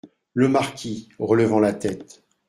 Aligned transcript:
Le 0.33 0.47
Marquis, 0.47 1.09
relevant 1.19 1.59
la 1.59 1.73
tête. 1.73 2.23